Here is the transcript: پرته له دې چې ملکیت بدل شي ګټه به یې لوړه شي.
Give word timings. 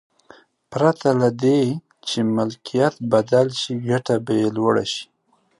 پرته 0.71 1.09
له 1.21 1.29
دې 1.43 1.61
چې 2.07 2.17
ملکیت 2.35 2.95
بدل 3.11 3.47
شي 3.61 3.73
ګټه 3.89 4.15
به 4.25 4.33
یې 4.39 4.47
لوړه 4.57 4.85
شي. 4.93 5.05